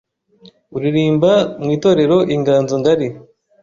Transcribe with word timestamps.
uririmba 0.75 1.31
mu 1.61 1.69
itorero 1.75 2.17
Inganzo 2.35 2.73
Ngari 2.81 3.07